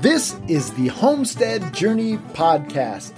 [0.00, 3.14] This is the Homestead Journey Podcast,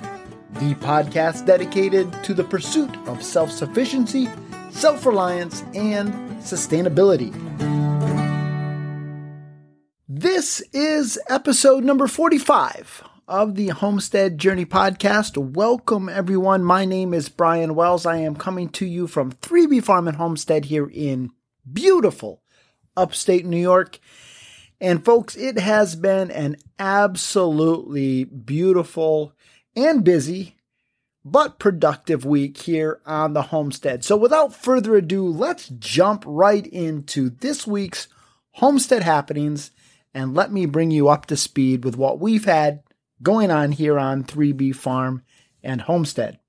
[0.54, 4.28] the podcast dedicated to the pursuit of self sufficiency,
[4.70, 7.30] self reliance, and sustainability.
[10.08, 15.36] This is episode number 45 of the Homestead Journey Podcast.
[15.36, 16.64] Welcome, everyone.
[16.64, 18.06] My name is Brian Wells.
[18.06, 21.30] I am coming to you from 3B Farm and Homestead here in
[21.72, 22.42] beautiful
[22.96, 24.00] upstate New York.
[24.82, 29.32] And folks, it has been an absolutely beautiful
[29.76, 30.56] and busy
[31.24, 34.04] but productive week here on the homestead.
[34.04, 38.08] So without further ado, let's jump right into this week's
[38.54, 39.70] homestead happenings
[40.12, 42.82] and let me bring you up to speed with what we've had
[43.22, 45.22] going on here on 3B Farm
[45.62, 46.40] and Homestead.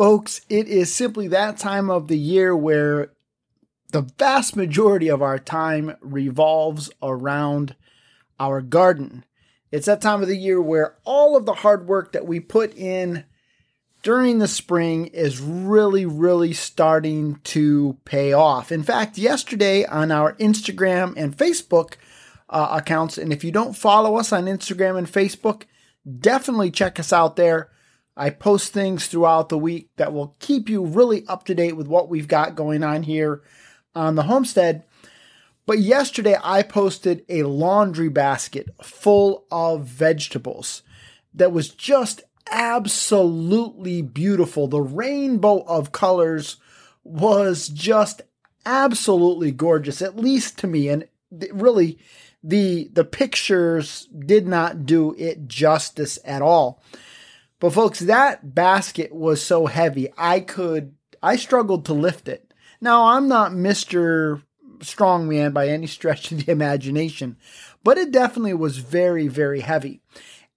[0.00, 3.12] Folks, it is simply that time of the year where
[3.92, 7.76] the vast majority of our time revolves around
[8.38, 9.26] our garden.
[9.70, 12.74] It's that time of the year where all of the hard work that we put
[12.78, 13.26] in
[14.02, 18.72] during the spring is really, really starting to pay off.
[18.72, 21.96] In fact, yesterday on our Instagram and Facebook
[22.48, 25.64] uh, accounts, and if you don't follow us on Instagram and Facebook,
[26.20, 27.68] definitely check us out there.
[28.16, 31.86] I post things throughout the week that will keep you really up to date with
[31.86, 33.42] what we've got going on here
[33.94, 34.84] on the homestead.
[35.66, 40.82] But yesterday I posted a laundry basket full of vegetables
[41.34, 44.66] that was just absolutely beautiful.
[44.66, 46.56] The rainbow of colors
[47.04, 48.22] was just
[48.66, 50.88] absolutely gorgeous, at least to me.
[50.88, 51.06] And
[51.52, 51.98] really,
[52.42, 56.82] the the pictures did not do it justice at all.
[57.60, 62.52] But folks, that basket was so heavy, I could, I struggled to lift it.
[62.80, 64.42] Now, I'm not Mr.
[64.78, 67.36] Strongman by any stretch of the imagination,
[67.84, 70.00] but it definitely was very, very heavy.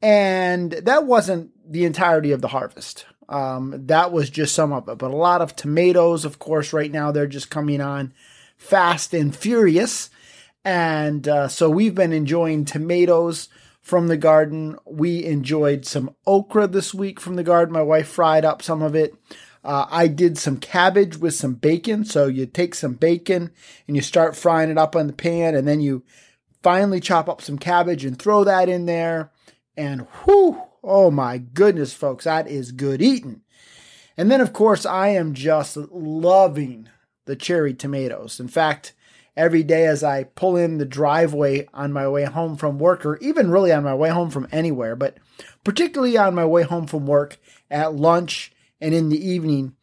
[0.01, 3.05] And that wasn't the entirety of the harvest.
[3.29, 4.97] Um, that was just some of it.
[4.97, 8.13] But a lot of tomatoes, of course, right now they're just coming on
[8.57, 10.09] fast and furious.
[10.65, 13.49] And uh, so we've been enjoying tomatoes
[13.83, 14.75] from the garden.
[14.85, 17.73] We enjoyed some okra this week from the garden.
[17.73, 19.13] My wife fried up some of it.
[19.63, 22.03] Uh, I did some cabbage with some bacon.
[22.03, 23.51] So you take some bacon
[23.87, 26.03] and you start frying it up on the pan, and then you
[26.63, 29.31] finally chop up some cabbage and throw that in there.
[29.77, 33.41] And whew, oh my goodness, folks, that is good eating.
[34.15, 36.89] And then, of course, I am just loving
[37.25, 38.39] the cherry tomatoes.
[38.39, 38.93] In fact,
[39.35, 43.17] every day as I pull in the driveway on my way home from work, or
[43.17, 45.17] even really on my way home from anywhere, but
[45.63, 47.37] particularly on my way home from work
[47.69, 48.51] at lunch
[48.83, 49.75] and in the evening,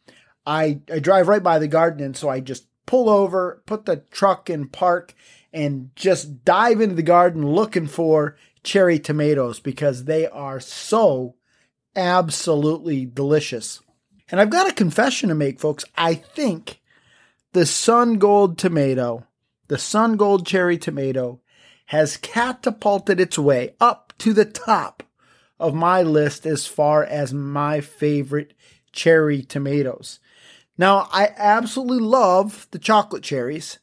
[0.45, 2.05] I, I drive right by the garden.
[2.05, 5.15] And so I just pull over, put the truck in park,
[5.51, 11.35] and just dive into the garden looking for cherry tomatoes because they are so
[11.95, 13.81] absolutely delicious.
[14.29, 15.83] And I've got a confession to make, folks.
[15.97, 16.79] I think
[17.53, 19.25] the Sun Gold tomato
[19.71, 21.39] the Sun Gold Cherry Tomato
[21.85, 25.01] has catapulted its way up to the top
[25.61, 28.53] of my list as far as my favorite
[28.91, 30.19] cherry tomatoes.
[30.77, 33.79] Now, I absolutely love the chocolate cherries,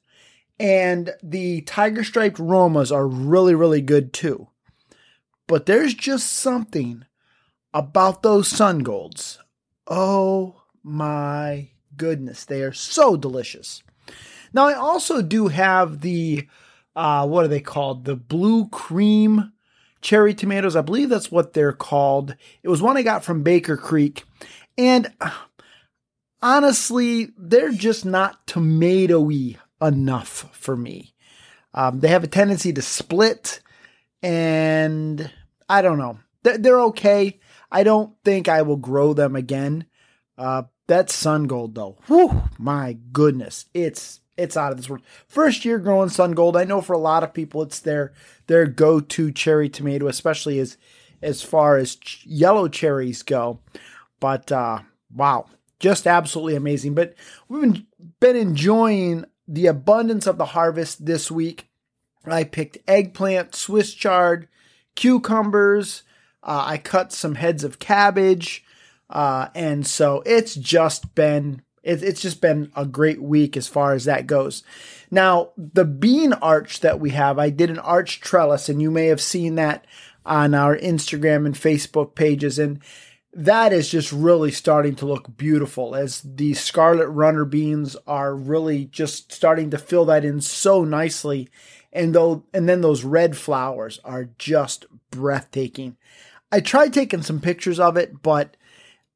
[0.60, 4.48] and the tiger striped Romas are really, really good too.
[5.46, 7.06] But there's just something
[7.72, 9.38] about those sun golds.
[9.86, 13.82] Oh my goodness, they are so delicious.
[14.52, 16.48] Now, I also do have the,
[16.96, 18.04] uh, what are they called?
[18.04, 19.52] The blue cream
[20.00, 20.76] cherry tomatoes.
[20.76, 22.36] I believe that's what they're called.
[22.62, 24.24] It was one I got from Baker Creek.
[24.76, 25.30] And uh,
[26.42, 31.14] honestly, they're just not tomatoey enough for me.
[31.74, 33.60] Um, they have a tendency to split,
[34.22, 35.30] and
[35.68, 36.18] I don't know.
[36.42, 37.38] They're, they're okay.
[37.70, 39.86] I don't think I will grow them again.
[40.36, 45.02] Uh, that sun gold though, whew, my goodness, it's it's out of this world.
[45.26, 48.12] First year growing sun gold, I know for a lot of people it's their
[48.46, 50.78] their go to cherry tomato, especially as
[51.20, 53.60] as far as ch- yellow cherries go.
[54.20, 54.80] But uh,
[55.14, 55.46] wow,
[55.80, 56.94] just absolutely amazing.
[56.94, 57.14] But
[57.48, 57.86] we've been
[58.20, 61.68] been enjoying the abundance of the harvest this week.
[62.24, 64.48] I picked eggplant, Swiss chard,
[64.94, 66.02] cucumbers.
[66.42, 68.64] Uh, I cut some heads of cabbage.
[69.10, 73.94] Uh, and so it's just been it, it's just been a great week as far
[73.94, 74.62] as that goes.
[75.10, 79.06] Now, the bean arch that we have, I did an arch trellis, and you may
[79.06, 79.86] have seen that
[80.26, 82.58] on our Instagram and Facebook pages.
[82.58, 82.80] And
[83.32, 88.84] that is just really starting to look beautiful as the scarlet runner beans are really
[88.84, 91.48] just starting to fill that in so nicely
[91.92, 95.96] and though and then those red flowers are just breathtaking
[96.50, 98.56] i tried taking some pictures of it but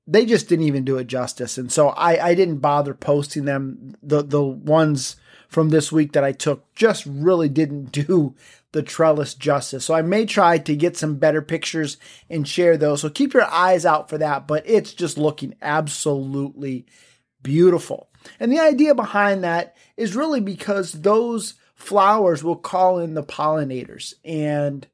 [0.06, 3.94] they just didn't even do it justice and so i i didn't bother posting them
[4.02, 5.16] the the ones
[5.48, 8.34] from this week that i took just really didn't do
[8.72, 9.84] the trellis justice.
[9.84, 13.02] So I may try to get some better pictures and share those.
[13.02, 16.86] So keep your eyes out for that, but it's just looking absolutely
[17.42, 18.08] beautiful.
[18.40, 24.14] And the idea behind that is really because those flowers will call in the pollinators.
[24.24, 24.86] And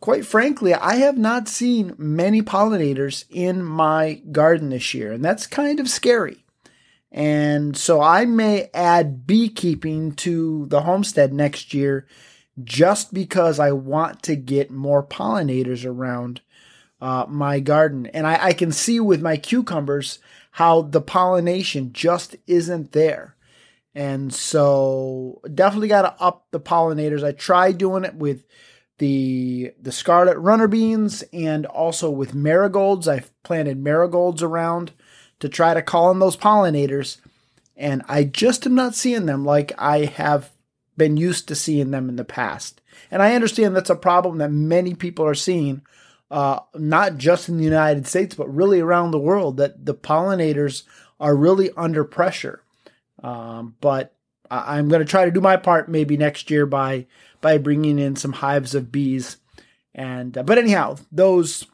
[0.00, 5.46] quite frankly, I have not seen many pollinators in my garden this year, and that's
[5.46, 6.44] kind of scary.
[7.10, 12.06] And so I may add beekeeping to the homestead next year
[12.62, 16.42] just because I want to get more pollinators around
[17.00, 18.06] uh, my garden.
[18.06, 20.18] And I, I can see with my cucumbers
[20.52, 23.36] how the pollination just isn't there.
[23.94, 27.24] And so definitely got to up the pollinators.
[27.24, 28.44] I tried doing it with
[28.98, 33.08] the the scarlet runner beans and also with marigolds.
[33.08, 34.92] I've planted marigolds around
[35.40, 37.18] to try to call in those pollinators.
[37.76, 40.50] And I just am not seeing them like I have
[40.96, 42.80] been used to seeing them in the past.
[43.10, 45.82] And I understand that's a problem that many people are seeing,
[46.30, 50.82] uh, not just in the United States, but really around the world, that the pollinators
[51.20, 52.62] are really under pressure.
[53.22, 54.14] Um, but
[54.50, 57.06] I- am going to try to do my part maybe next year by
[57.40, 59.36] by bringing in some hives of bees.
[59.94, 61.66] And uh, but anyhow, those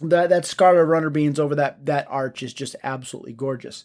[0.00, 3.84] that that scarlet runner beans over that that arch is just absolutely gorgeous.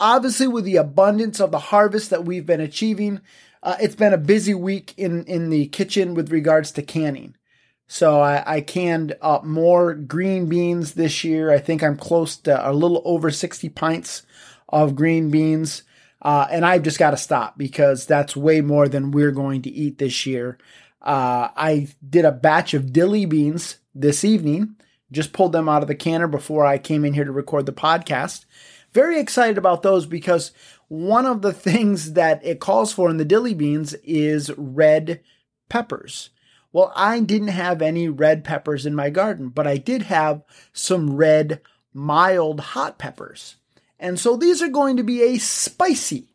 [0.00, 3.20] Obviously, with the abundance of the harvest that we've been achieving,
[3.62, 7.36] uh, it's been a busy week in in the kitchen with regards to canning.
[7.86, 11.50] So I, I canned up more green beans this year.
[11.50, 14.22] I think I'm close to a little over 60 pints
[14.70, 15.82] of green beans.
[16.22, 19.70] Uh, and I've just got to stop because that's way more than we're going to
[19.70, 20.56] eat this year.
[21.02, 24.76] Uh, I did a batch of dilly beans this evening,
[25.10, 27.72] just pulled them out of the canner before I came in here to record the
[27.72, 28.44] podcast.
[28.92, 30.52] Very excited about those because
[30.86, 35.20] one of the things that it calls for in the dilly beans is red
[35.68, 36.30] peppers.
[36.72, 40.42] Well, I didn't have any red peppers in my garden, but I did have
[40.72, 41.60] some red
[41.92, 43.56] mild hot peppers.
[44.02, 46.34] And so these are going to be a spicy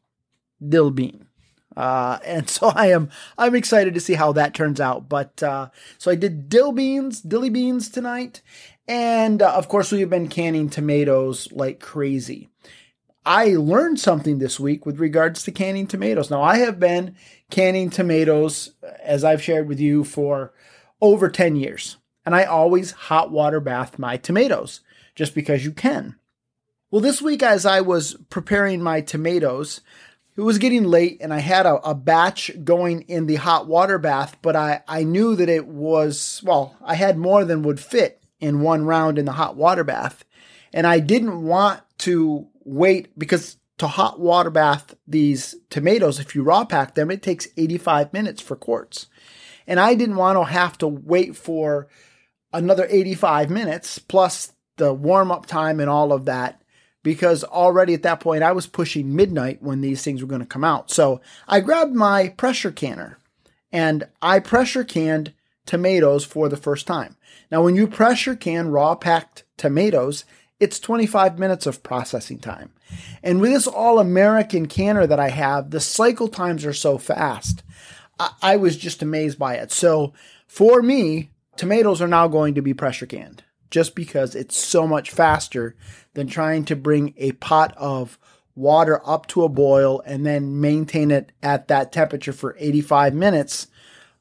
[0.66, 1.28] dill bean.
[1.75, 5.10] Uh, and so I am I'm excited to see how that turns out.
[5.10, 5.69] But uh,
[6.00, 8.42] so I did dill beans, dilly beans tonight,
[8.88, 12.50] and uh, of course we've been canning tomatoes like crazy.
[13.25, 16.31] I learned something this week with regards to canning tomatoes.
[16.31, 17.18] Now, I have been
[17.52, 18.72] canning tomatoes,
[19.04, 20.54] as I've shared with you, for
[21.02, 21.98] over 10 years.
[22.25, 24.80] And I always hot water bath my tomatoes
[25.14, 26.16] just because you can.
[26.89, 29.81] Well, this week, as I was preparing my tomatoes,
[30.38, 33.98] it was getting late and I had a, a, batch going in the hot water
[33.98, 38.24] bath, but I, I knew that it was, well, I had more than would fit
[38.39, 40.24] in one round in the hot water bath.
[40.72, 46.44] And I didn't want to wait because to hot water bath these tomatoes, if you
[46.44, 49.07] raw pack them, it takes 85 minutes for quarts.
[49.68, 51.90] And I didn't want to have to wait for
[52.54, 56.62] another 85 minutes plus the warm up time and all of that
[57.07, 60.45] because already at that point I was pushing midnight when these things were going to
[60.45, 60.92] come out.
[60.92, 63.18] So I grabbed my pressure canner
[63.71, 65.31] and I pressure canned
[65.66, 67.16] tomatoes for the first time.
[67.49, 70.26] Now, when you pressure can raw packed tomatoes,
[70.59, 72.71] it's 25 minutes of processing time.
[73.23, 77.64] And with this all American canner that I have, the cycle times are so fast.
[78.19, 79.71] I, I was just amazed by it.
[79.71, 80.11] So
[80.45, 85.12] for me, tomatoes are now going to be pressure canned just because it's so much
[85.12, 85.76] faster
[86.14, 88.18] than trying to bring a pot of
[88.56, 93.68] water up to a boil and then maintain it at that temperature for 85 minutes.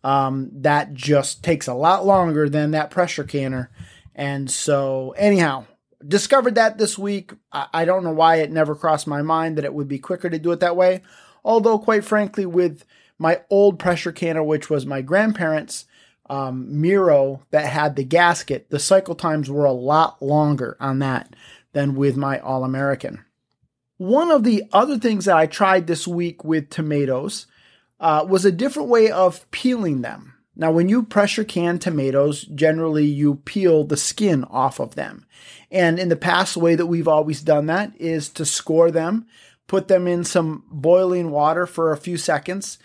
[0.05, 3.71] Um, that just takes a lot longer than that pressure canner.
[4.15, 5.67] And so, anyhow,
[6.07, 7.33] discovered that this week.
[7.53, 10.38] I, don't know why it never crossed my mind that it would be quicker to
[10.38, 11.03] do it that way.
[11.45, 12.85] Although, quite frankly, with
[13.19, 15.87] my old pressure canner, which was my grandparents'
[16.28, 21.35] um, Mirro that had the gasket, the cycle times were a lot longer on that
[21.73, 23.25] than with my All American.
[23.99, 27.47] One of the other things that I tried this week with tomatoes
[27.99, 30.35] uh, was a different way of peeling them.
[30.54, 35.26] Now, when you pressure can tomatoes, generally you peel the skin off of them.
[35.71, 39.26] And in the past, the way that we've always done that is to score them,
[39.66, 42.78] put them in some boiling water for a few seconds,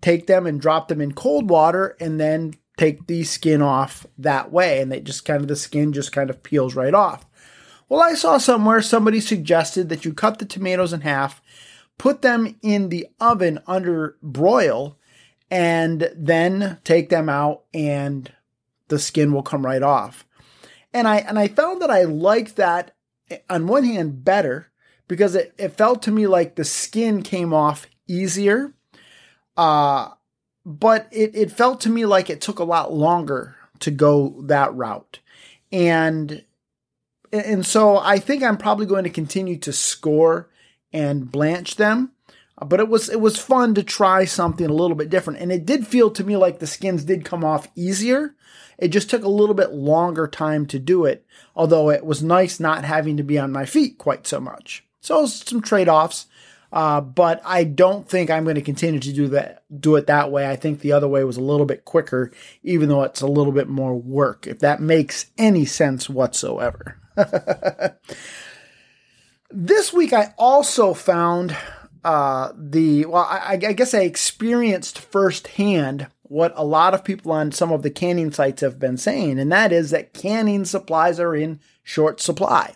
[0.00, 4.52] take them and drop them in cold water, and then take the skin off that
[4.52, 4.80] way.
[4.80, 7.26] And they just kind of, the skin just kind of peels right off.
[7.88, 11.40] Well, I saw somewhere somebody suggested that you cut the tomatoes in half,
[11.96, 14.98] put them in the oven under broil,
[15.50, 18.30] and then take them out and
[18.88, 20.26] the skin will come right off.
[20.92, 22.94] And I and I found that I liked that
[23.48, 24.70] on one hand better
[25.06, 28.74] because it, it felt to me like the skin came off easier.
[29.58, 30.10] Uh
[30.64, 34.74] but it, it felt to me like it took a lot longer to go that
[34.74, 35.18] route.
[35.72, 36.44] And
[37.32, 40.48] and so I think I'm probably going to continue to score
[40.92, 42.12] and blanch them.
[42.60, 45.64] But it was it was fun to try something a little bit different, and it
[45.64, 48.34] did feel to me like the skins did come off easier.
[48.78, 51.24] It just took a little bit longer time to do it,
[51.54, 54.84] although it was nice not having to be on my feet quite so much.
[55.00, 56.26] So some trade offs,
[56.72, 60.30] uh, but I don't think I'm going to continue to do that do it that
[60.30, 60.48] way.
[60.48, 62.30] I think the other way was a little bit quicker,
[62.62, 64.46] even though it's a little bit more work.
[64.46, 67.00] If that makes any sense whatsoever.
[69.50, 71.56] this week I also found
[72.04, 77.50] uh, the well, I, I, guess I experienced firsthand what a lot of people on
[77.50, 81.34] some of the canning sites have been saying, and that is that canning supplies are
[81.34, 82.74] in short supply.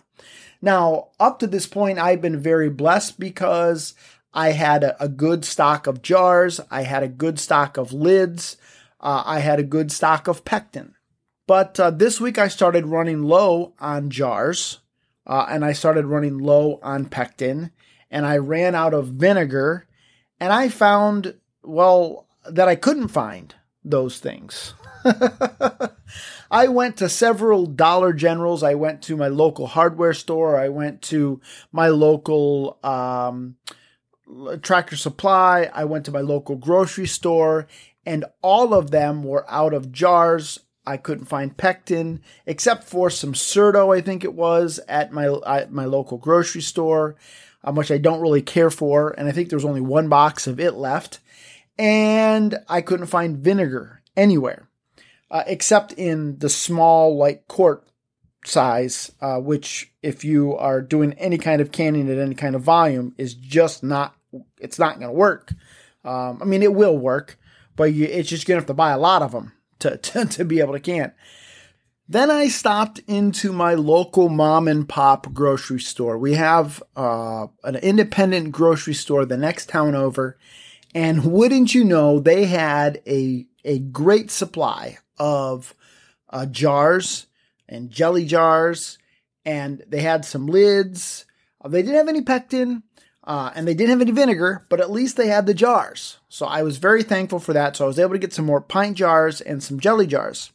[0.63, 3.95] Now, up to this point, I've been very blessed because
[4.33, 8.55] I had a, good stock of jars, I had a good stock of lids,
[9.01, 10.95] uh, I had a good stock of pectin.
[11.47, 14.79] But uh, this week I started running low on jars,
[15.27, 17.71] uh, and I started running low on pectin,
[18.09, 19.85] and I ran out of vinegar,
[20.39, 23.53] and I found, well, that I couldn't find
[23.83, 24.75] those things.
[26.53, 28.63] I went to several Dollar Generals.
[28.63, 30.57] I went to my local hardware store.
[30.57, 31.41] I went to
[31.71, 33.55] my local um,
[34.61, 35.69] Tractor Supply.
[35.73, 37.67] I went to my local grocery store,
[38.05, 40.59] and all of them were out of jars.
[40.85, 45.71] I couldn't find pectin except for some Certo, I think it was, at my at
[45.71, 47.15] my local grocery store
[47.63, 49.11] uh, which I don't really care for.
[49.17, 51.19] And I think there was only one box of it left.
[51.77, 54.69] And I couldn't find vinegar anywhere,
[55.33, 57.87] uh, except in the small, like quart
[58.45, 62.61] size, uh, which, if you are doing any kind of canning at any kind of
[62.61, 64.15] volume, is just not,
[64.61, 65.51] it's not going to work.
[66.05, 67.39] Um, I mean, it will work,
[67.75, 70.25] but you, it's just going to have to buy a lot of them to, to,
[70.25, 71.13] to be able to can.
[72.07, 76.15] Then I stopped into my local mom and pop grocery store.
[76.15, 80.37] We have uh, an independent grocery store the next town over,
[80.93, 85.75] and wouldn't you know, they had a a great supply of
[86.29, 87.27] uh, jars
[87.69, 88.97] and jelly jars,
[89.45, 91.25] and they had some lids.
[91.61, 92.83] Uh, they didn't have any pectin,
[93.23, 96.17] uh, and they didn't have any vinegar, but at least they had the jars.
[96.27, 97.75] So I was very thankful for that.
[97.75, 100.51] So I was able to get some more pint jars and some jelly jars.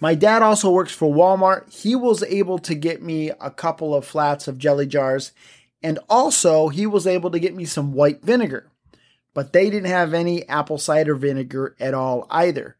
[0.00, 1.72] My dad also works for Walmart.
[1.72, 5.32] He was able to get me a couple of flats of jelly jars,
[5.82, 8.70] and also he was able to get me some white vinegar.
[9.34, 12.76] But they didn't have any apple cider vinegar at all either.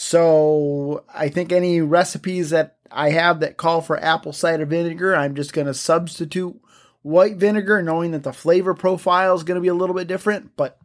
[0.00, 5.34] So I think any recipes that I have that call for apple cider vinegar, I'm
[5.34, 6.54] just going to substitute
[7.02, 10.54] white vinegar, knowing that the flavor profile is going to be a little bit different.
[10.56, 10.78] But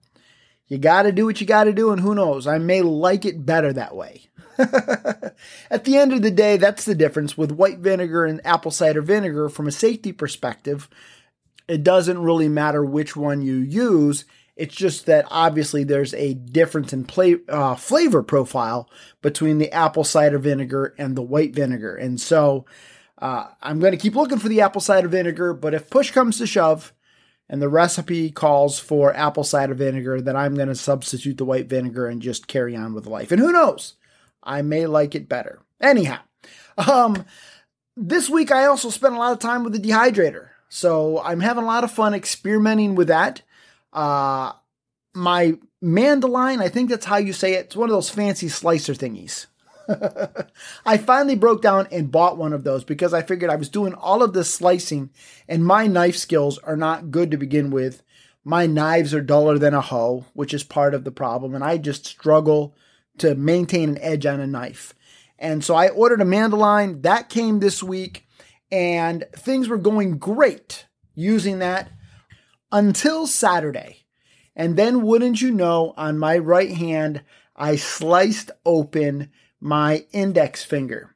[0.68, 3.24] you got to do what you got to do, and who knows, I may like
[3.24, 4.30] it better that way.
[4.58, 9.04] At the end of the day, that's the difference with white vinegar and apple cider
[9.04, 10.90] vinegar from a safety perspective.
[11.68, 14.26] It doesn't really matter which one you use.
[14.56, 18.90] It's just that obviously there's a difference in play, uh, flavor profile
[19.22, 21.96] between the apple cider vinegar and the white vinegar.
[21.96, 22.66] And so
[23.18, 26.38] uh, I'm going to keep looking for the apple cider vinegar, but if push comes
[26.38, 26.94] to shove
[27.50, 31.68] and the recipe calls for apple cider vinegar, then I'm going to substitute the white
[31.68, 33.32] vinegar and just carry on with life.
[33.32, 33.96] And who knows?
[34.44, 35.62] I may like it better.
[35.82, 36.20] Anyhow,
[36.78, 37.26] um,
[37.96, 40.50] this week I also spent a lot of time with the dehydrator.
[40.70, 43.42] So I'm having a lot of fun experimenting with that.
[43.94, 44.54] Uh,
[45.14, 47.66] my Mandoline, I think that's how you say it.
[47.66, 49.46] It's one of those fancy slicer thingies.
[50.86, 53.94] I finally broke down and bought one of those because I figured I was doing
[53.94, 55.10] all of this slicing
[55.48, 58.02] and my knife skills are not good to begin with.
[58.46, 61.78] My knives are duller than a hoe, which is part of the problem, and I
[61.78, 62.76] just struggle
[63.20, 64.94] to maintain an edge on a knife.
[65.40, 68.28] And so I ordered a Mandoline that came this week,
[68.70, 71.90] and things were going great using that
[72.74, 74.04] until Saturday.
[74.56, 77.22] And then, wouldn't you know, on my right hand,
[77.56, 79.30] I sliced open
[79.62, 81.16] my index finger.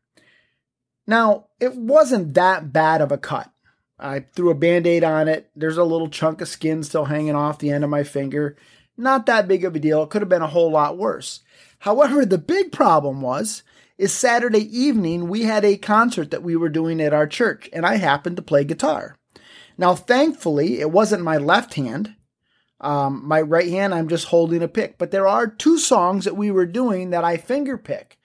[1.05, 3.51] Now, it wasn't that bad of a cut.
[3.99, 5.49] I threw a band aid on it.
[5.55, 8.55] There's a little chunk of skin still hanging off the end of my finger.
[8.95, 10.03] Not that big of a deal.
[10.03, 11.41] It could have been a whole lot worse.
[11.79, 13.63] However, the big problem was
[13.97, 17.83] is Saturday evening, we had a concert that we were doing at our church, and
[17.83, 19.16] I happened to play guitar.
[19.77, 22.15] Now, thankfully, it wasn't my left hand.
[22.79, 24.97] Um, my right hand, I'm just holding a pick.
[24.97, 28.19] But there are two songs that we were doing that I finger pick.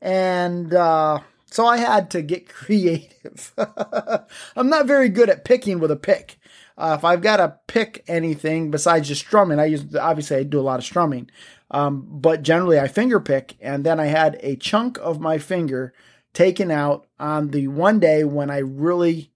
[0.00, 3.52] And uh, so I had to get creative.
[4.56, 6.38] I'm not very good at picking with a pick.
[6.78, 10.60] Uh, if I've got to pick anything besides just strumming, I use obviously I do
[10.60, 11.30] a lot of strumming,
[11.70, 13.56] um, but generally I finger pick.
[13.60, 15.94] And then I had a chunk of my finger
[16.34, 19.30] taken out on the one day when I really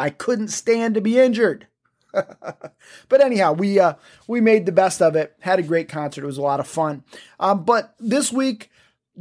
[0.00, 1.66] I couldn't stand to be injured.
[2.12, 3.94] but anyhow, we uh,
[4.26, 5.36] we made the best of it.
[5.40, 6.24] Had a great concert.
[6.24, 7.04] It was a lot of fun.
[7.38, 8.70] Um, but this week,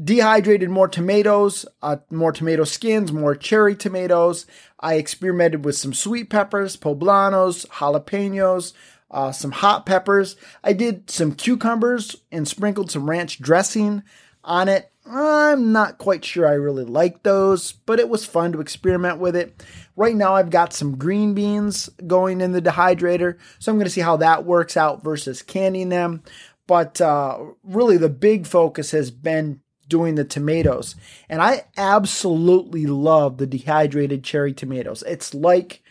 [0.01, 4.45] dehydrated more tomatoes, uh, more tomato skins, more cherry tomatoes.
[4.79, 8.73] I experimented with some sweet peppers, poblanos, jalapenos,
[9.11, 10.37] uh, some hot peppers.
[10.63, 14.03] I did some cucumbers and sprinkled some ranch dressing
[14.43, 14.91] on it.
[15.11, 19.35] I'm not quite sure I really like those, but it was fun to experiment with
[19.35, 19.63] it.
[19.99, 23.91] Right now, I've got some green beans going in the dehydrator, so I'm going to
[23.91, 26.23] see how that works out versus canning them.
[26.67, 30.95] But uh, really, the big focus has been doing the tomatoes.
[31.27, 35.03] And I absolutely love the dehydrated cherry tomatoes.
[35.05, 35.83] It's like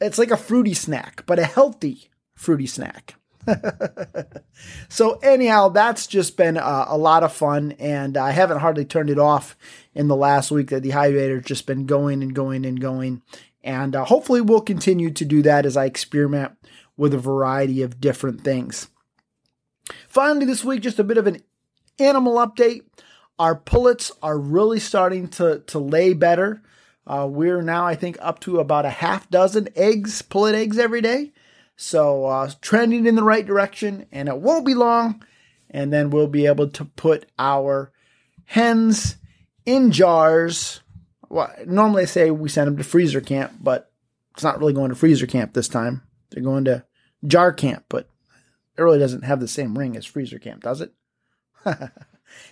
[0.00, 3.14] it's like a fruity snack, but a healthy fruity snack.
[4.88, 9.10] so anyhow, that's just been a, a, lot of fun, and I haven't hardly turned
[9.10, 9.56] it off
[9.94, 10.68] in the last week.
[10.68, 13.22] That the dehydrator's just been going and going and going,
[13.62, 16.52] and uh, hopefully we'll continue to do that as I experiment
[16.96, 18.88] with a variety of different things.
[20.08, 21.42] Finally, this week, just a bit of an
[21.98, 22.82] animal update.
[23.38, 26.62] Our pullets are really starting to, to lay better.
[27.06, 31.00] Uh, we're now, I think, up to about a half dozen eggs, pullet eggs every
[31.00, 31.32] day.
[31.76, 35.22] So uh, trending in the right direction, and it won't be long.
[35.68, 37.92] And then we'll be able to put our
[38.44, 39.16] hens
[39.66, 40.80] in jars.
[41.28, 43.90] Well, normally I say we send them to freezer camp, but
[44.34, 46.02] it's not really going to freezer camp this time.
[46.30, 46.84] They're going to
[47.26, 48.08] jar camp, but
[48.76, 50.92] it really doesn't have the same ring as freezer camp, does it?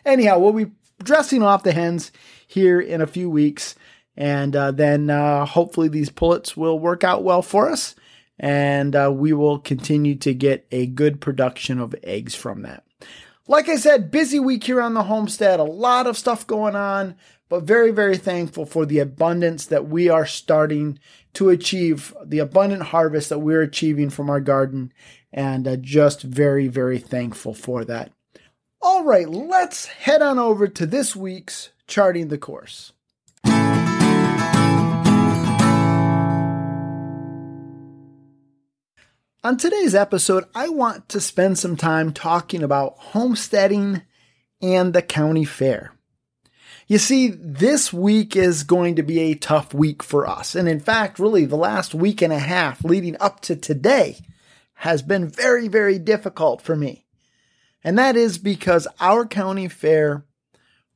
[0.05, 0.71] Anyhow, we'll be
[1.03, 2.13] dressing off the hens
[2.47, 3.75] here in a few weeks,
[4.17, 7.95] and uh, then uh, hopefully these pullets will work out well for us,
[8.39, 12.85] and uh, we will continue to get a good production of eggs from that.
[13.49, 17.17] Like I said, busy week here on the homestead, a lot of stuff going on,
[17.49, 20.99] but very, very thankful for the abundance that we are starting
[21.35, 24.93] to achieve, the abundant harvest that we're achieving from our garden,
[25.33, 28.13] and uh, just very, very thankful for that.
[28.81, 32.93] All right, let's head on over to this week's Charting the Course.
[39.45, 44.03] On today's episode, I want to spend some time talking about homesteading
[44.61, 45.95] and the county fair.
[46.87, 50.55] You see, this week is going to be a tough week for us.
[50.55, 54.19] And in fact, really, the last week and a half leading up to today
[54.75, 57.05] has been very, very difficult for me.
[57.83, 60.25] And that is because our county fair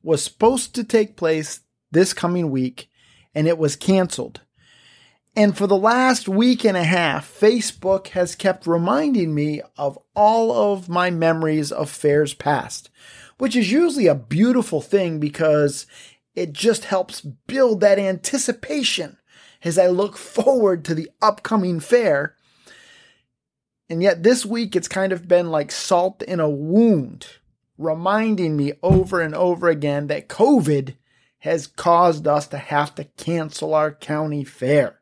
[0.01, 1.59] was supposed to take place
[1.91, 2.89] this coming week
[3.35, 4.39] and it was canceled.
[5.37, 10.73] And for the last week and a half, Facebook has kept reminding me of all
[10.73, 12.89] of my memories of fairs past,
[13.37, 15.85] which is usually a beautiful thing because
[16.35, 19.17] it just helps build that anticipation
[19.63, 22.35] as I look forward to the upcoming fair
[23.89, 27.27] and yet this week it's kind of been like salt in a wound,
[27.77, 30.95] reminding me over and over again that COVID
[31.39, 34.96] has caused us to have to cancel our county fair.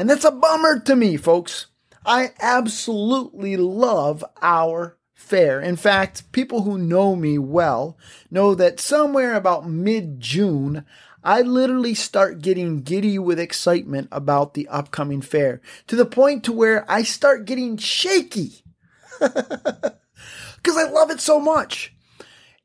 [0.00, 1.66] And that's a bummer to me, folks.
[2.06, 5.60] I absolutely love our fair.
[5.60, 7.98] In fact, people who know me well
[8.30, 10.86] know that somewhere about mid June,
[11.22, 16.52] I literally start getting giddy with excitement about the upcoming fair to the point to
[16.52, 18.64] where I start getting shaky
[19.20, 21.94] because I love it so much.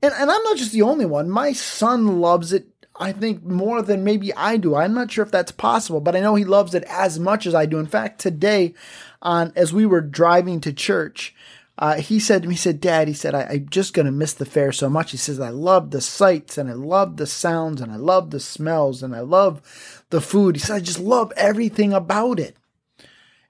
[0.01, 1.29] And, and I'm not just the only one.
[1.29, 4.75] My son loves it, I think, more than maybe I do.
[4.75, 7.53] I'm not sure if that's possible, but I know he loves it as much as
[7.53, 7.77] I do.
[7.77, 8.73] In fact, today,
[9.21, 11.35] on as we were driving to church,
[11.77, 14.11] uh, he said to me, he said, Dad, he said, I, am just going to
[14.11, 15.11] miss the fair so much.
[15.11, 18.39] He says, I love the sights and I love the sounds and I love the
[18.39, 19.61] smells and I love
[20.09, 20.55] the food.
[20.55, 22.55] He said, I just love everything about it.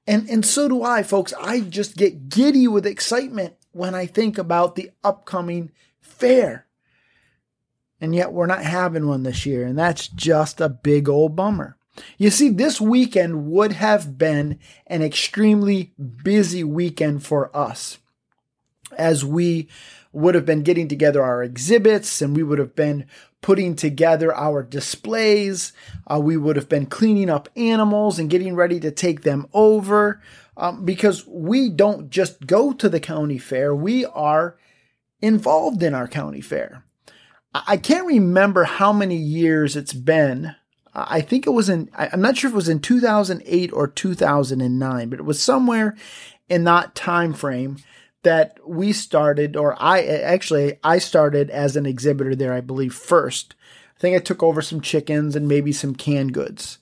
[0.07, 1.33] And, and so do I, folks.
[1.39, 6.65] I just get giddy with excitement when I think about the upcoming fair.
[8.01, 9.65] And yet we're not having one this year.
[9.65, 11.77] And that's just a big old bummer.
[12.17, 17.99] You see, this weekend would have been an extremely busy weekend for us.
[18.97, 19.67] as we
[20.11, 23.05] would have been getting together our exhibits and we would have been
[23.41, 25.73] putting together our displays.
[26.07, 30.21] Uh, we would have been cleaning up animals and getting ready to take them over
[30.57, 34.57] um, because we don't just go to the county fair, we are
[35.21, 36.85] involved in our county fair.
[37.67, 40.55] I can't remember how many years it's been.
[40.93, 45.09] I think it was in, I'm not sure if it was in 2008 or 2009,
[45.09, 45.95] but it was somewhere
[46.49, 47.77] in that time frame
[48.23, 53.55] that we started, or I actually, I started as an exhibitor there, I believe, first.
[53.95, 56.79] I think I took over some chickens and maybe some canned goods.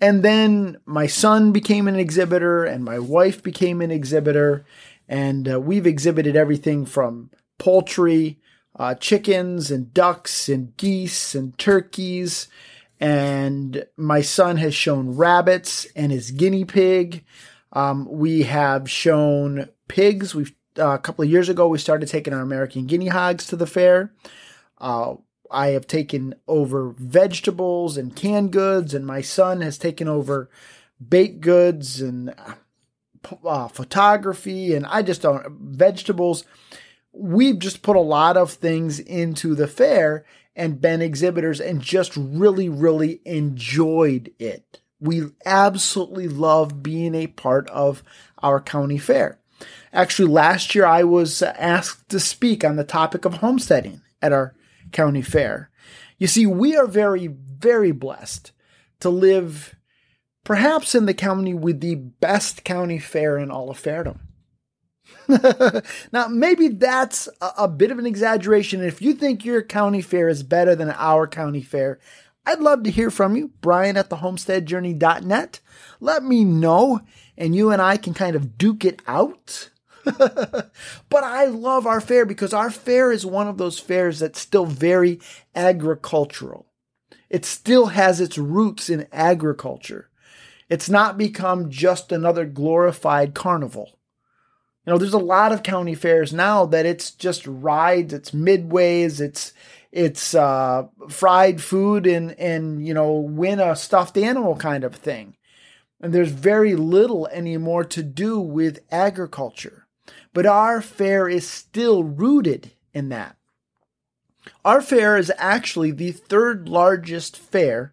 [0.00, 4.64] And then my son became an exhibitor and my wife became an exhibitor.
[5.08, 8.38] And uh, we've exhibited everything from poultry,
[8.76, 12.48] uh, chickens and ducks and geese and turkeys.
[13.00, 17.24] And my son has shown rabbits and his guinea pig.
[17.72, 20.34] Um, we have shown pigs.
[20.34, 23.56] We've uh, a couple of years ago we started taking our American guinea hogs to
[23.56, 24.12] the fair.
[24.78, 25.16] Uh,
[25.50, 30.48] I have taken over vegetables and canned goods, and my son has taken over
[31.06, 32.34] baked goods and
[33.44, 36.44] uh, photography, and I just don't vegetables.
[37.12, 42.16] We've just put a lot of things into the fair and been exhibitors and just
[42.16, 44.80] really, really enjoyed it.
[45.00, 48.02] We absolutely love being a part of
[48.42, 49.38] our county fair.
[49.92, 54.54] Actually, last year I was asked to speak on the topic of homesteading at our
[54.92, 55.70] county fair.
[56.18, 58.52] You see, we are very, very blessed
[59.00, 59.74] to live
[60.44, 64.20] perhaps in the county with the best county fair in all of fairdom.
[66.12, 68.82] now, maybe that's a, a, bit of an exaggeration.
[68.82, 71.98] If you think your county fair is better than our county fair,
[72.44, 73.52] I'd love to hear from you.
[73.60, 75.60] Brian at thehomesteadjourney.net.
[76.00, 77.00] Let me know,
[77.36, 79.70] and you and I can kind of duke it out.
[80.04, 80.72] but
[81.12, 85.20] I love our fair because our fair is one of those fairs that's still very
[85.54, 86.66] agricultural.
[87.30, 90.10] It still has its roots in agriculture.
[90.68, 93.98] It's not become just another glorified carnival.
[94.86, 99.20] You know, there's a lot of county fairs now that it's just rides, it's midways,
[99.20, 99.52] it's
[99.92, 105.36] it's uh, fried food and and you know win a stuffed animal kind of thing.
[106.00, 109.86] And there's very little anymore to do with agriculture.
[110.34, 113.36] But our fair is still rooted in that.
[114.64, 117.92] Our fair is actually the third largest fair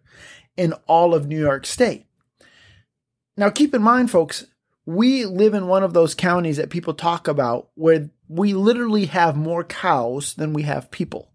[0.56, 2.06] in all of New York State.
[3.36, 4.46] Now, keep in mind, folks,
[4.94, 9.36] we live in one of those counties that people talk about where we literally have
[9.36, 11.28] more cows than we have people.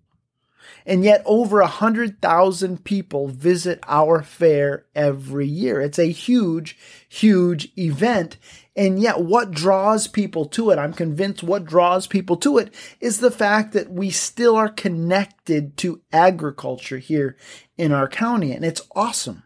[0.86, 5.82] And yet, over a hundred thousand people visit our fair every year.
[5.82, 6.78] It's a huge,
[7.10, 8.38] huge event.
[8.76, 13.20] And yet, what draws people to it, I'm convinced what draws people to it is
[13.20, 17.36] the fact that we still are connected to agriculture here
[17.78, 18.52] in our county.
[18.52, 19.44] And it's awesome.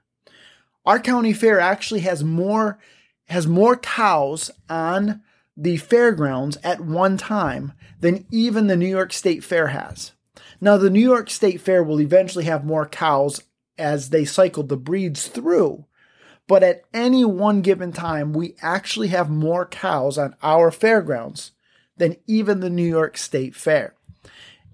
[0.86, 2.80] Our county fair actually has more,
[3.30, 5.22] has more cows on
[5.56, 10.14] the fairgrounds at one time than even the New York State Fair has.
[10.62, 13.42] Now, the New York State Fair will eventually have more cows
[13.78, 15.86] as they cycle the breeds through.
[16.48, 21.52] But at any one given time, we actually have more cows on our fairgrounds
[21.98, 23.94] than even the New York State Fair.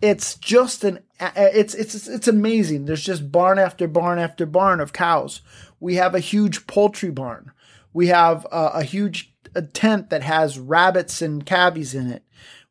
[0.02, 2.86] It's just an it's it's it's amazing.
[2.86, 5.42] There's just barn after barn after barn of cows.
[5.80, 7.52] We have a huge poultry barn.
[7.96, 9.34] We have a, a huge
[9.72, 12.24] tent that has rabbits and calves in it.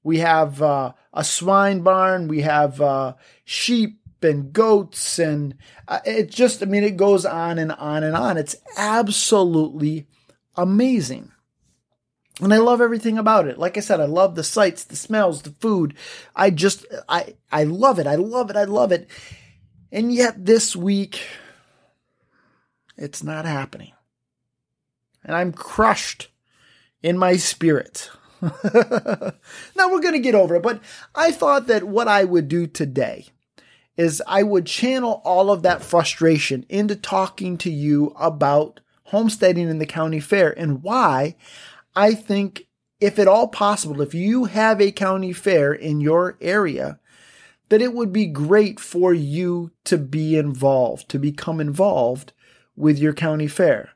[0.02, 2.28] We have uh, a swine barn.
[2.28, 5.54] We have uh, sheep and goats, and
[5.88, 8.36] uh, it just, I mean, it goes on and on and on.
[8.36, 10.06] It's absolutely
[10.56, 11.32] amazing.
[12.42, 13.58] And I love everything about it.
[13.58, 15.94] Like I said, I love the sights, the smells, the food.
[16.36, 18.06] I just, I, I love it.
[18.06, 18.56] I love it.
[18.56, 19.08] I love it.
[19.90, 21.22] And yet this week,
[22.98, 23.92] it's not happening.
[25.24, 26.28] And I'm crushed
[27.02, 28.10] in my spirit.
[28.42, 28.50] now
[29.90, 30.80] we're going to get over it, but
[31.14, 33.26] I thought that what I would do today
[33.96, 39.78] is I would channel all of that frustration into talking to you about homesteading in
[39.78, 41.36] the county fair and why
[41.94, 42.66] I think
[43.00, 46.98] if at all possible, if you have a county fair in your area,
[47.68, 52.32] that it would be great for you to be involved, to become involved
[52.76, 53.90] with your county fair.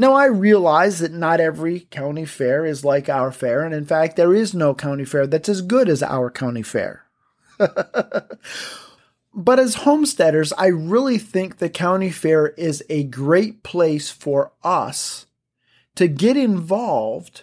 [0.00, 4.14] Now, I realize that not every county fair is like our fair, and in fact,
[4.14, 7.06] there is no county fair that's as good as our county fair.
[7.58, 8.38] but
[9.58, 15.26] as homesteaders, I really think the county fair is a great place for us
[15.96, 17.42] to get involved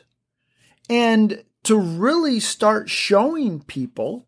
[0.89, 4.27] and to really start showing people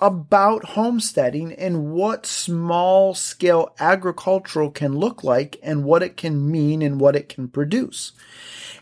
[0.00, 6.82] about homesteading and what small scale agricultural can look like and what it can mean
[6.82, 8.12] and what it can produce.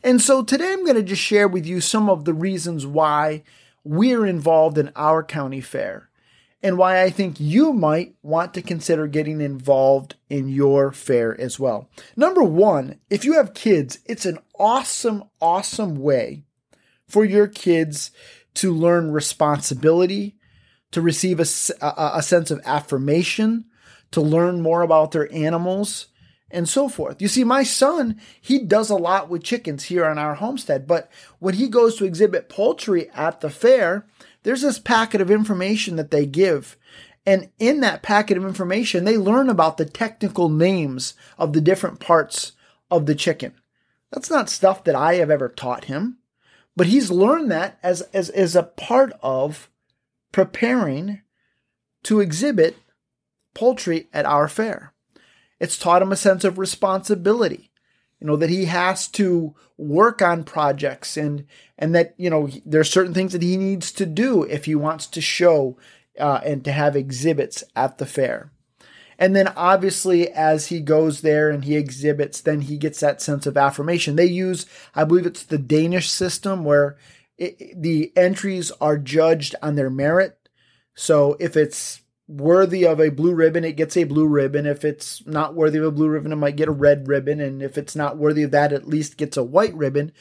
[0.03, 3.42] And so today I'm going to just share with you some of the reasons why
[3.85, 6.09] we're involved in our county fair
[6.62, 11.61] and why I think you might want to consider getting involved in your fair as
[11.61, 11.90] well.
[12.16, 16.44] Number one, if you have kids, it's an awesome, awesome way
[17.07, 18.11] for your kids
[18.55, 20.37] to learn responsibility,
[20.95, 21.47] to receive a,
[21.83, 23.65] a, sense of affirmation,
[24.13, 26.07] to learn more about their animals,
[26.53, 27.21] and so forth.
[27.21, 31.11] You see, my son, he does a lot with chickens here on our homestead, but
[31.41, 34.07] when he goes to exhibit poultry at the fair,
[34.45, 36.77] there's this packet of information that they give.
[37.27, 41.99] And in that packet of information, they learn about the technical names of the different
[41.99, 42.53] parts
[42.89, 43.53] of the chicken.
[44.13, 46.19] That's not stuff that I have ever taught him,
[46.77, 49.69] but he's learned that as, as, as a part of
[50.35, 51.20] preparing
[52.03, 52.77] to exhibit
[53.55, 54.92] poultry at our fair.
[55.61, 57.70] It's taught him a sense of responsibility,
[58.18, 61.47] you know, that he has to work on projects and,
[61.79, 64.75] and that, you know, there are certain things that he needs to do if he
[64.75, 65.79] wants to show
[66.18, 68.51] uh, and to have exhibits at the fair.
[69.20, 73.47] And then obviously, as he goes there and he exhibits, then he gets that sense
[73.47, 74.16] of affirmation.
[74.16, 74.66] They use,
[74.97, 76.97] I believe it's the Danish system where
[77.38, 80.38] it, the entries are judged on their merit.
[80.94, 84.66] So if it's worthy of a blue ribbon, it gets a blue ribbon.
[84.66, 87.40] If it's not worthy of a blue ribbon, it might get a red ribbon.
[87.40, 90.12] And if it's not worthy of that, at least gets a white ribbon.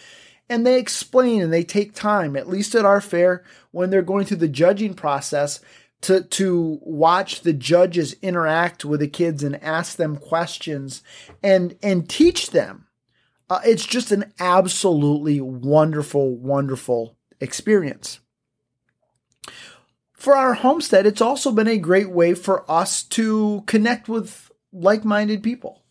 [0.50, 4.26] And they explain and they take time, at least at our fair, when they're going
[4.26, 5.62] through the judging process,
[6.02, 11.02] to, to watch the judges interact with the kids and ask them questions
[11.42, 12.88] and, and teach them
[13.54, 18.20] uh, it's just an absolutely wonderful, wonderful experience.
[20.12, 25.06] For our homestead, it's also been a great way for us to connect with like
[25.06, 25.84] minded people.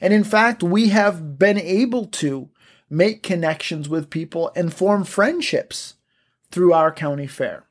[0.00, 2.48] And in fact, we have been able to
[2.88, 5.94] make connections with people and form friendships
[6.50, 7.66] through our county fair.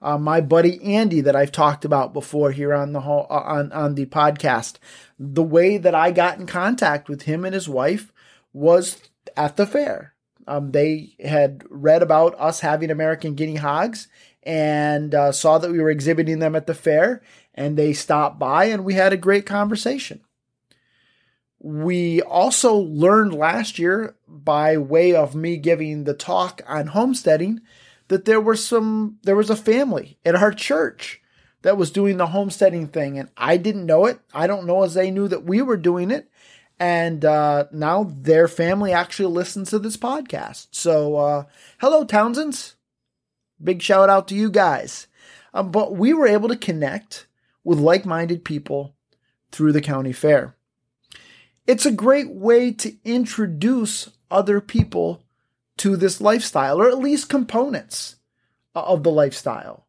[0.00, 3.94] Uh, my buddy Andy, that I've talked about before here on the uh, on on
[3.94, 4.78] the podcast,
[5.20, 8.12] the way that I got in contact with him and his wife
[8.52, 9.00] was
[9.36, 10.14] at the fair.
[10.46, 14.08] Um, they had read about us having American guinea hogs
[14.42, 17.22] and uh, saw that we were exhibiting them at the fair,
[17.54, 20.20] and they stopped by and we had a great conversation.
[21.60, 27.60] We also learned last year, by way of me giving the talk on homesteading,
[28.08, 31.20] that there were some there was a family at our church
[31.62, 34.18] that was doing the homesteading thing, and I didn't know it.
[34.34, 36.28] I don't know as they knew that we were doing it,
[36.82, 40.66] and uh, now their family actually listens to this podcast.
[40.72, 41.44] So, uh,
[41.78, 42.74] hello, Townsends.
[43.62, 45.06] Big shout out to you guys.
[45.54, 47.28] Um, but we were able to connect
[47.62, 48.96] with like minded people
[49.52, 50.56] through the county fair.
[51.68, 55.22] It's a great way to introduce other people
[55.76, 58.16] to this lifestyle, or at least components
[58.74, 59.86] of the lifestyle.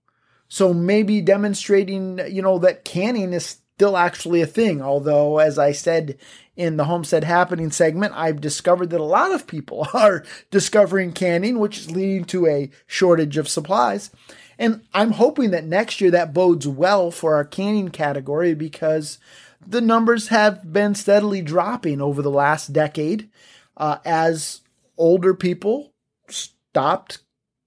[0.47, 4.83] So maybe demonstrating, you know, that canning is still actually a thing.
[4.83, 6.19] Although, as I said
[6.55, 11.59] in the Homestead Happening segment, I've discovered that a lot of people are discovering canning,
[11.59, 14.11] which is leading to a shortage of supplies.
[14.59, 19.17] And I'm hoping that next year that bodes well for our canning category because
[19.65, 23.29] the numbers have been steadily dropping over the last decade
[23.77, 24.61] uh, as
[24.97, 25.93] older people
[26.27, 27.19] stopped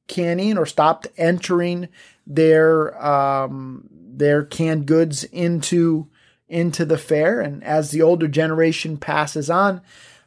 [0.07, 1.89] canning or stopped entering
[2.27, 6.09] their um, their canned goods into
[6.49, 7.41] into the fair.
[7.41, 9.81] And as the older generation passes on,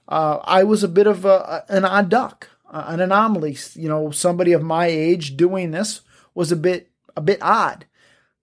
[0.08, 3.58] uh, I was a bit of a, an odd duck, an anomaly.
[3.74, 6.02] You know, somebody of my age doing this
[6.34, 7.86] was a bit a bit odd.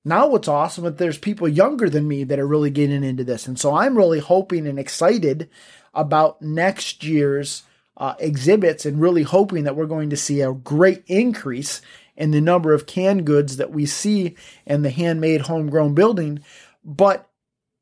[0.05, 3.49] Now, what's awesome is there's people younger than me that are really getting into this,
[3.49, 5.51] and so I'm really hoping and excited
[5.93, 7.65] about next year's
[7.97, 11.81] uh, exhibits, and really hoping that we're going to see a great increase
[12.17, 16.41] in the number of canned goods that we see in the handmade homegrown building.
[16.85, 17.26] But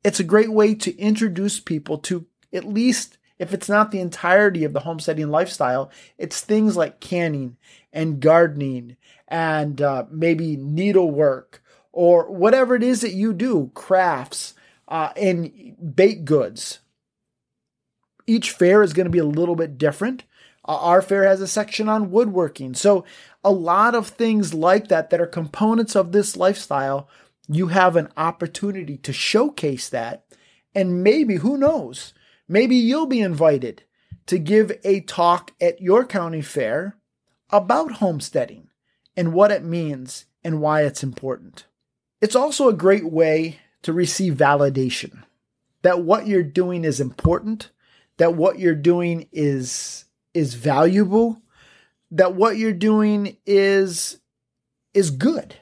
[0.05, 4.63] it's a great way to introduce people to at least if it's not the entirety
[4.63, 7.57] of the homesteading lifestyle, it's things like canning
[7.91, 8.95] and gardening
[9.27, 14.53] and uh, maybe needlework or whatever it is that you do, crafts
[14.87, 16.79] uh, and baked goods.
[18.27, 20.23] Each fair is going to be a little bit different.
[20.67, 22.75] Uh, our fair has a section on woodworking.
[22.75, 23.05] So
[23.43, 27.09] a lot of things like that that are components of this lifestyle,
[27.47, 30.25] you have an opportunity to showcase that.
[30.73, 32.13] And maybe, who knows,
[32.47, 33.83] maybe you'll be invited
[34.25, 36.97] to give a talk at your county fair
[37.49, 38.69] about homesteading
[39.15, 41.65] and what it means and why it's important.
[42.21, 45.23] It's also a great way to receive validation
[45.85, 47.69] that what you're doing is important,
[48.17, 51.39] that what you're doing is is valuable,
[52.09, 54.19] that what you're doing is
[54.95, 55.55] is good.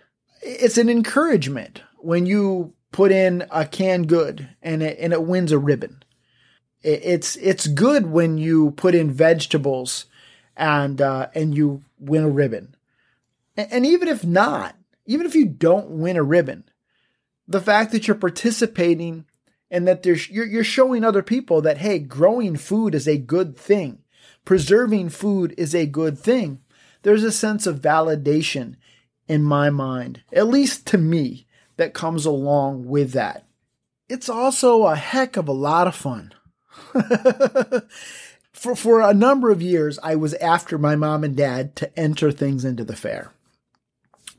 [0.44, 5.52] It's an encouragement when you put in a canned good and it and it wins
[5.52, 6.04] a ribbon.
[6.82, 10.06] It's it's good when you put in vegetables
[10.56, 12.76] and uh, and you win a ribbon.
[13.56, 14.76] And even if not,
[15.06, 16.66] even if you don't win a ribbon,
[17.48, 19.26] the fact that you're participating
[19.70, 23.58] and that there's you're, you're showing other people that hey, growing food is a good
[23.58, 24.00] thing,
[24.46, 26.60] preserving food is a good thing.
[27.04, 28.76] There's a sense of validation
[29.28, 31.46] in my mind, at least to me,
[31.78, 33.46] that comes along with that.
[34.10, 36.34] It's also a heck of a lot of fun.
[38.52, 42.32] for for a number of years, I was after my mom and dad to enter
[42.32, 43.32] things into the fair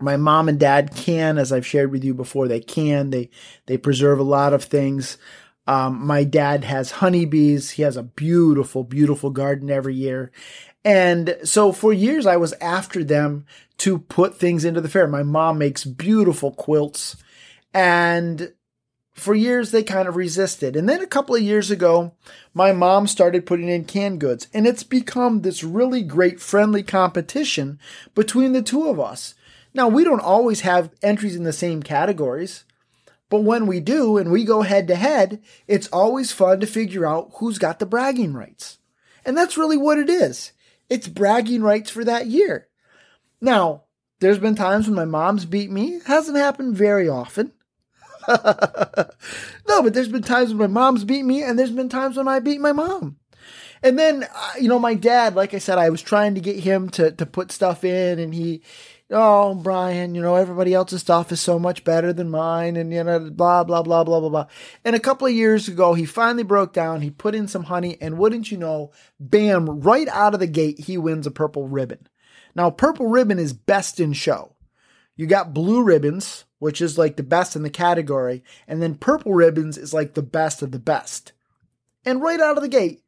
[0.00, 3.10] my mom and dad can, as I've shared with you before, they can.
[3.10, 3.30] They
[3.66, 5.18] they preserve a lot of things.
[5.66, 7.70] Um, my dad has honeybees.
[7.72, 10.30] He has a beautiful, beautiful garden every year.
[10.84, 13.46] And so for years, I was after them
[13.78, 15.06] to put things into the fair.
[15.06, 17.16] My mom makes beautiful quilts.
[17.72, 18.52] And
[19.14, 20.76] for years, they kind of resisted.
[20.76, 22.12] And then a couple of years ago,
[22.52, 24.48] my mom started putting in canned goods.
[24.52, 27.78] And it's become this really great friendly competition
[28.14, 29.34] between the two of us.
[29.72, 32.64] Now, we don't always have entries in the same categories,
[33.30, 37.06] but when we do and we go head to head, it's always fun to figure
[37.06, 38.78] out who's got the bragging rights.
[39.24, 40.52] And that's really what it is.
[40.88, 42.68] It's bragging rights for that year.
[43.40, 43.84] Now,
[44.20, 45.96] there's been times when my mom's beat me.
[45.96, 47.52] It hasn't happened very often.
[48.28, 52.28] no, but there's been times when my mom's beat me, and there's been times when
[52.28, 53.16] I beat my mom.
[53.82, 56.60] And then, uh, you know, my dad, like I said, I was trying to get
[56.60, 58.62] him to to put stuff in, and he
[59.10, 63.04] oh, Brian, you know, everybody else's stuff is so much better than mine, and, you
[63.04, 64.46] know, blah, blah, blah, blah, blah, blah.
[64.84, 67.00] And a couple of years ago, he finally broke down.
[67.00, 70.80] He put in some honey, and wouldn't you know, bam, right out of the gate,
[70.80, 72.08] he wins a purple ribbon.
[72.54, 74.54] Now, purple ribbon is best in show.
[75.16, 79.32] You got blue ribbons, which is like the best in the category, and then purple
[79.32, 81.32] ribbons is like the best of the best.
[82.04, 83.02] And right out of the gate,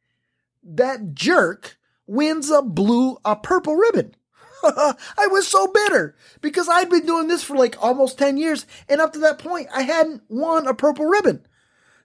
[0.62, 4.14] that jerk wins a blue, a purple ribbon.
[5.18, 8.66] I was so bitter because I'd been doing this for like almost 10 years.
[8.88, 11.46] And up to that point, I hadn't won a purple ribbon.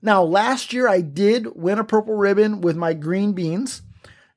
[0.02, 3.84] Now, last year I did win a purple ribbon with my green beans.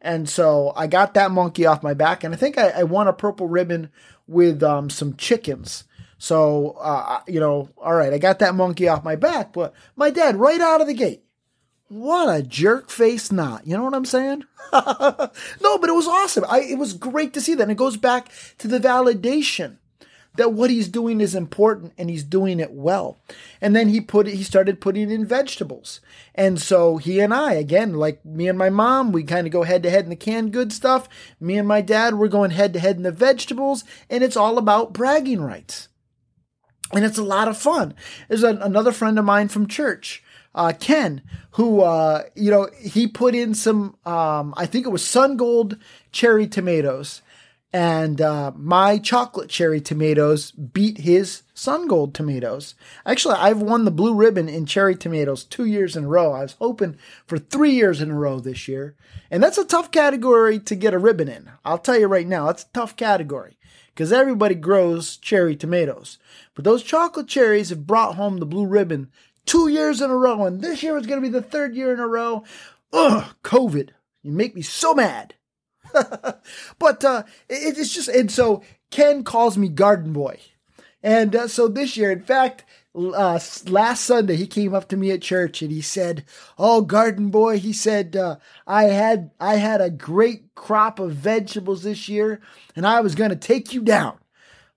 [0.00, 2.24] And so I got that monkey off my back.
[2.24, 3.90] And I think I, I won a purple ribbon
[4.26, 5.84] with um, some chickens.
[6.18, 9.52] So, uh, you know, all right, I got that monkey off my back.
[9.52, 11.23] But my dad, right out of the gate,
[11.94, 13.64] what a jerk face knot.
[13.64, 14.42] You know what I'm saying?
[14.72, 16.44] no, but it was awesome.
[16.48, 17.62] I, it was great to see that.
[17.62, 19.76] And it goes back to the validation
[20.34, 23.20] that what he's doing is important and he's doing it well.
[23.60, 26.00] And then he put he started putting in vegetables.
[26.34, 29.62] And so he and I, again, like me and my mom, we kind of go
[29.62, 31.08] head to head in the canned good stuff.
[31.38, 34.58] Me and my dad, we're going head to head in the vegetables, and it's all
[34.58, 35.86] about bragging rights.
[36.92, 37.94] And it's a lot of fun.
[38.28, 40.23] There's a, another friend of mine from church
[40.54, 45.04] uh, Ken, who, uh, you know, he put in some, um, I think it was
[45.04, 45.78] sun gold
[46.12, 47.22] cherry tomatoes.
[47.72, 52.76] And uh, my chocolate cherry tomatoes beat his sun gold tomatoes.
[53.04, 56.30] Actually, I've won the blue ribbon in cherry tomatoes two years in a row.
[56.32, 58.94] I was hoping for three years in a row this year.
[59.28, 61.50] And that's a tough category to get a ribbon in.
[61.64, 66.18] I'll tell you right now, it's a tough category because everybody grows cherry tomatoes.
[66.54, 69.10] But those chocolate cherries have brought home the blue ribbon
[69.46, 71.92] two years in a row, and this year is going to be the third year
[71.92, 72.44] in a row.
[72.92, 73.90] Ugh, COVID.
[74.22, 75.34] You make me so mad.
[76.78, 80.40] but uh, it, it's just, and so Ken calls me Garden Boy.
[81.02, 85.10] And uh, so this year, in fact, uh, last Sunday, he came up to me
[85.10, 86.24] at church and he said,
[86.58, 91.82] "Oh, garden boy," he said, uh, "I had I had a great crop of vegetables
[91.82, 92.40] this year,
[92.76, 94.18] and I was going to take you down."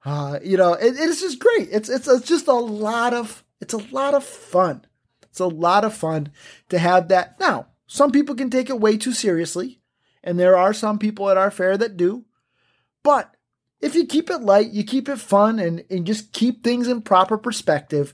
[0.04, 1.70] Uh, you know, it, it's just great.
[1.72, 4.86] It's, it's it's just a lot of it's a lot of fun.
[5.24, 6.32] It's a lot of fun
[6.70, 7.40] to have that.
[7.40, 9.82] Now, some people can take it way too seriously,
[10.24, 12.26] and there are some people at our fair that do.
[13.04, 13.34] But
[13.80, 17.02] if you keep it light, you keep it fun, and, and just keep things in
[17.02, 18.14] proper perspective,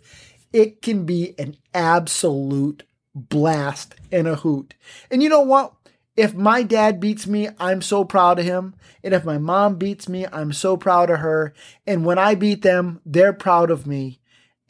[0.51, 2.83] it can be an absolute
[3.15, 4.75] blast and a hoot.
[5.09, 5.73] And you know what?
[6.15, 8.75] If my dad beats me, I'm so proud of him.
[9.03, 11.53] And if my mom beats me, I'm so proud of her.
[11.87, 14.19] And when I beat them, they're proud of me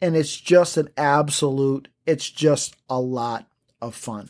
[0.04, 3.46] and it's just an absolute, it's just a lot
[3.80, 4.28] of fun.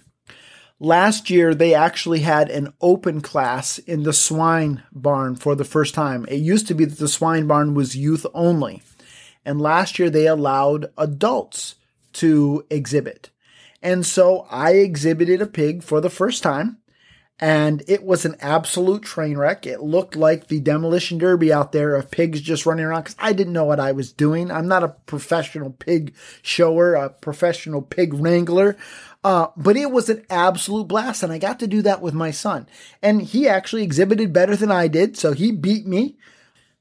[0.79, 5.93] Last year, they actually had an open class in the swine barn for the first
[5.93, 6.27] time.
[6.29, 8.83] It used to be that the swine barn was youth only.
[9.45, 11.75] And last year, they allowed adults
[12.15, 13.31] to exhibit.
[13.83, 16.79] And so I exhibited a pig for the first time
[17.41, 19.67] and it was an absolute train wreck.
[19.67, 23.33] It looked like the demolition derby out there of pigs just running around because I
[23.33, 24.51] didn't know what I was doing.
[24.51, 28.77] I'm not a professional pig shower, a professional pig wrangler.
[29.25, 32.31] Uh, but it was an absolute blast, and I got to do that with my
[32.31, 32.69] son.
[33.03, 36.19] And he actually exhibited better than I did, so he beat me.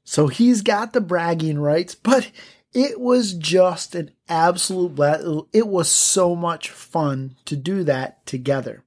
[0.04, 2.30] So he's got the bragging rights, but
[2.74, 5.24] it was just an absolute blast.
[5.52, 8.84] It was so much fun to do that together.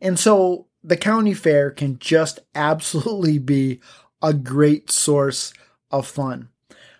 [0.00, 3.80] And so the county fair can just absolutely be
[4.20, 5.52] a great source
[5.90, 6.48] of fun.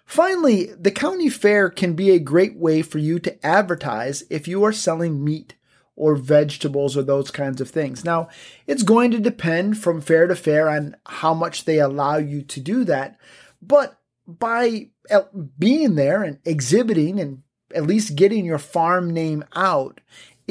[0.04, 4.62] Finally, the county fair can be a great way for you to advertise if you
[4.62, 5.54] are selling meat
[5.96, 8.04] or vegetables or those kinds of things.
[8.04, 8.28] Now,
[8.66, 12.60] it's going to depend from fair to fair on how much they allow you to
[12.60, 13.18] do that,
[13.60, 14.90] but by
[15.58, 17.42] being there and exhibiting and
[17.74, 20.00] at least getting your farm name out,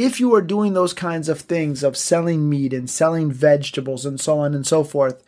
[0.03, 4.19] if you are doing those kinds of things of selling meat and selling vegetables and
[4.19, 5.23] so on and so forth,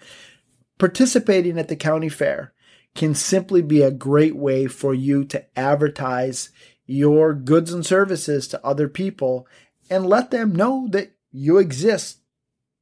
[0.80, 2.54] participating at the county fair
[2.96, 6.50] can simply be a great way for you to advertise
[6.86, 9.48] your goods and services to other people
[9.90, 12.20] and let them know that you exist,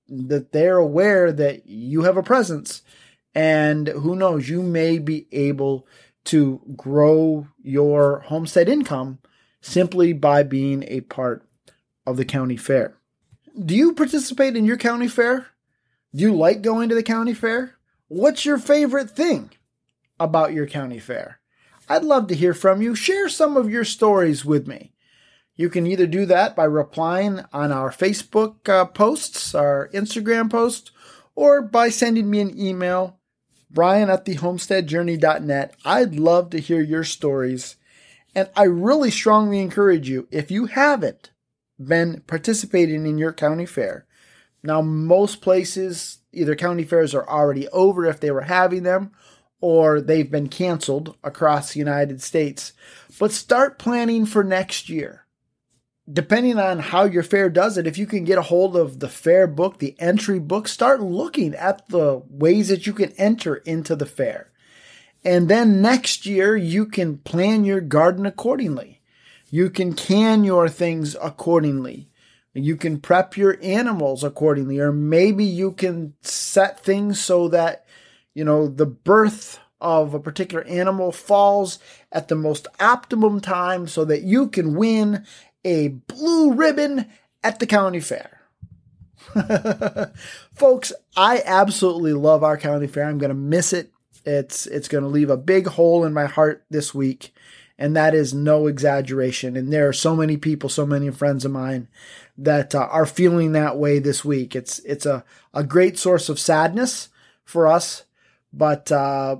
[0.07, 2.83] that they're aware that you have a presence.
[3.35, 5.87] And who knows, you may be able
[6.25, 9.19] to grow your homestead income
[9.61, 11.45] simply by being a part
[12.05, 12.95] of the county fair.
[13.57, 15.47] Do you participate in your county fair?
[16.15, 17.75] Do you like going to the county fair?
[18.07, 19.51] What's your favorite thing
[20.19, 21.39] about your county fair?
[21.87, 22.95] I'd love to hear from you.
[22.95, 24.93] Share some of your stories with me.
[25.55, 30.91] You can either do that by replying on our Facebook uh, posts, our Instagram posts,
[31.35, 33.19] or by sending me an email,
[33.69, 35.75] brian at thehomesteadjourney.net.
[35.85, 37.75] I'd love to hear your stories.
[38.33, 41.30] And I really strongly encourage you, if you haven't,
[41.87, 44.05] been participating in your county fair.
[44.63, 49.11] Now, most places, either county fairs are already over if they were having them,
[49.59, 52.73] or they've been canceled across the United States.
[53.19, 55.25] But start planning for next year.
[56.11, 59.07] Depending on how your fair does it, if you can get a hold of the
[59.07, 63.95] fair book, the entry book, start looking at the ways that you can enter into
[63.95, 64.51] the fair.
[65.23, 69.00] And then next year, you can plan your garden accordingly.
[69.51, 72.09] You can can your things accordingly.
[72.53, 77.85] You can prep your animals accordingly, or maybe you can set things so that,
[78.33, 81.79] you know, the birth of a particular animal falls
[82.11, 85.25] at the most optimum time so that you can win
[85.63, 87.09] a blue ribbon
[87.43, 88.41] at the county fair.
[90.53, 93.05] Folks, I absolutely love our county fair.
[93.05, 93.91] I'm going to miss it.
[94.23, 97.33] It's it's going to leave a big hole in my heart this week.
[97.81, 99.57] And that is no exaggeration.
[99.57, 101.87] And there are so many people, so many friends of mine
[102.37, 104.55] that uh, are feeling that way this week.
[104.55, 107.09] It's, it's a, a great source of sadness
[107.43, 108.03] for us,
[108.53, 109.37] but uh,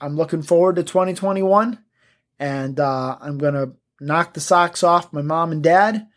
[0.00, 1.78] I'm looking forward to 2021
[2.40, 6.08] and uh, I'm going to knock the socks off my mom and dad.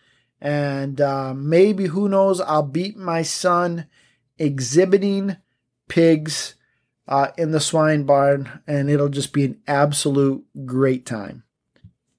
[0.41, 3.85] And uh, maybe, who knows, I'll beat my son
[4.39, 5.37] exhibiting
[5.87, 6.55] pigs
[7.07, 11.43] uh, in the swine barn, and it'll just be an absolute great time.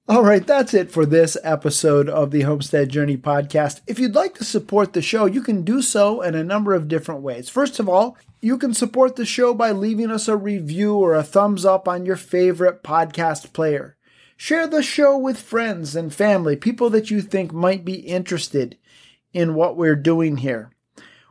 [0.07, 3.81] All right, that's it for this episode of the Homestead Journey podcast.
[3.85, 6.87] If you'd like to support the show, you can do so in a number of
[6.87, 7.49] different ways.
[7.49, 11.23] First of all, you can support the show by leaving us a review or a
[11.23, 13.95] thumbs up on your favorite podcast player.
[14.35, 18.79] Share the show with friends and family, people that you think might be interested
[19.33, 20.71] in what we're doing here.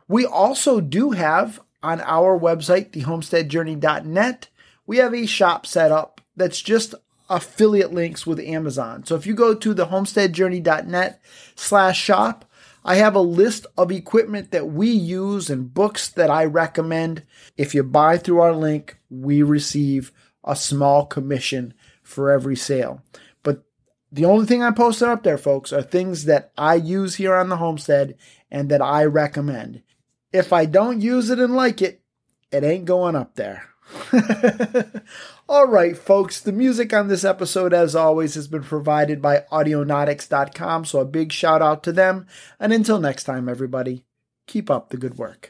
[0.07, 4.47] We also do have on our website, thehomesteadjourney.net,
[4.87, 6.95] we have a shop set up that's just
[7.31, 9.05] affiliate links with Amazon.
[9.05, 11.21] So if you go to the homesteadjourney.net
[11.55, 12.45] slash shop,
[12.83, 17.23] I have a list of equipment that we use and books that I recommend.
[17.55, 20.11] If you buy through our link, we receive
[20.43, 21.73] a small commission
[22.03, 23.01] for every sale.
[23.43, 23.63] But
[24.11, 27.49] the only thing I'm posting up there, folks, are things that I use here on
[27.49, 28.17] the homestead
[28.49, 29.83] and that I recommend.
[30.33, 32.01] If I don't use it and like it,
[32.51, 33.70] it ain't going up there.
[35.49, 40.85] All right, folks, the music on this episode, as always, has been provided by Audionautix.com,
[40.85, 42.27] so a big shout out to them.
[42.59, 44.03] And until next time, everybody,
[44.47, 45.49] keep up the good work.